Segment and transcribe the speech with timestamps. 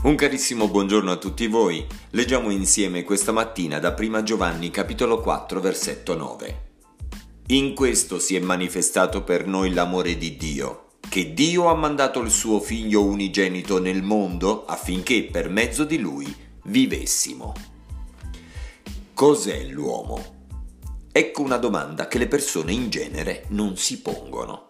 [0.00, 1.84] Un carissimo buongiorno a tutti voi.
[2.10, 6.66] Leggiamo insieme questa mattina da Prima Giovanni capitolo 4 versetto 9.
[7.48, 12.30] In questo si è manifestato per noi l'amore di Dio, che Dio ha mandato il
[12.30, 16.32] suo figlio unigenito nel mondo affinché per mezzo di lui
[16.66, 17.52] vivessimo.
[19.12, 20.36] Cos'è l'uomo?
[21.10, 24.67] Ecco una domanda che le persone in genere non si pongono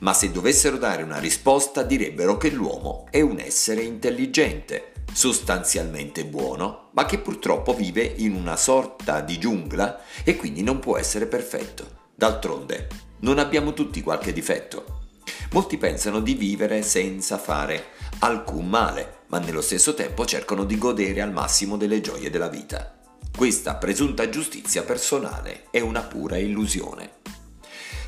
[0.00, 6.90] ma se dovessero dare una risposta direbbero che l'uomo è un essere intelligente, sostanzialmente buono,
[6.92, 12.04] ma che purtroppo vive in una sorta di giungla e quindi non può essere perfetto.
[12.14, 12.88] D'altronde,
[13.20, 15.04] non abbiamo tutti qualche difetto.
[15.52, 21.20] Molti pensano di vivere senza fare alcun male, ma nello stesso tempo cercano di godere
[21.20, 22.98] al massimo delle gioie della vita.
[23.36, 27.15] Questa presunta giustizia personale è una pura illusione.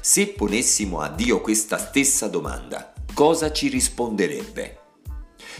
[0.09, 4.79] Se ponessimo a Dio questa stessa domanda, cosa ci risponderebbe?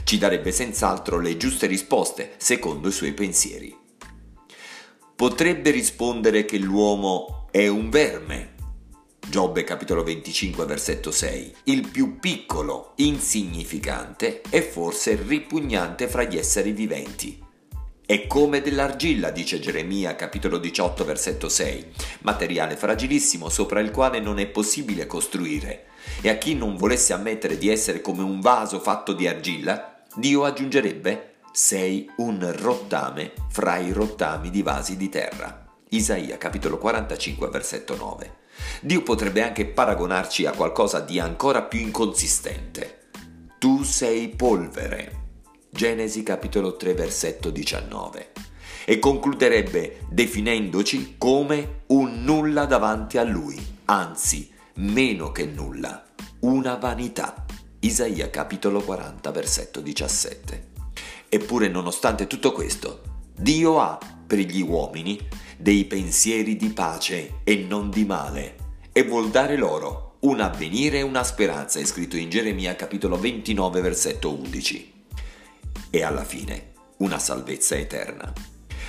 [0.05, 3.77] Ci darebbe senz'altro le giuste risposte secondo i suoi pensieri.
[5.15, 8.55] Potrebbe rispondere che l'uomo è un verme.
[9.21, 11.57] Giobbe capitolo 25 versetto 6.
[11.65, 17.48] Il più piccolo, insignificante e forse ripugnante fra gli esseri viventi.
[18.11, 24.39] È come dell'argilla, dice Geremia, capitolo 18, versetto 6, materiale fragilissimo sopra il quale non
[24.39, 25.89] è possibile costruire.
[26.23, 30.45] E a chi non volesse ammettere di essere come un vaso fatto di argilla, Dio
[30.45, 35.67] aggiungerebbe sei un rottame fra i rottami di vasi di terra.
[35.91, 38.37] Isaia capitolo 45 versetto 9.
[38.81, 43.11] Dio potrebbe anche paragonarci a qualcosa di ancora più inconsistente.
[43.59, 45.27] Tu sei polvere.
[45.79, 48.33] Genesi capitolo 3 versetto 19
[48.85, 56.05] e concluderebbe definendoci come un nulla davanti a lui, anzi meno che nulla,
[56.41, 57.45] una vanità.
[57.79, 60.71] Isaia capitolo 40 versetto 17.
[61.29, 63.03] Eppure nonostante tutto questo,
[63.37, 65.17] Dio ha per gli uomini
[65.57, 68.57] dei pensieri di pace e non di male
[68.91, 73.81] e vuol dare loro un avvenire e una speranza, è scritto in Geremia capitolo 29
[73.81, 74.97] versetto 11
[75.91, 78.33] e alla fine una salvezza eterna.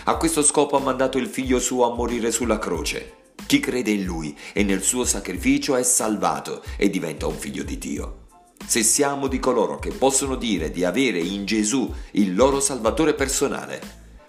[0.06, 3.18] A questo scopo ha mandato il figlio suo a morire sulla croce.
[3.46, 7.78] Chi crede in lui e nel suo sacrificio è salvato e diventa un figlio di
[7.78, 8.28] Dio.
[8.66, 13.82] Se siamo di coloro che possono dire di avere in Gesù il loro Salvatore personale,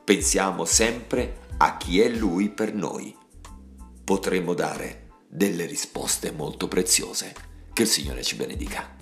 [0.04, 3.14] pensiamo sempre a chi è Lui per noi.
[4.04, 7.34] Potremmo dare delle risposte molto preziose.
[7.72, 8.99] Che il Signore ci benedica.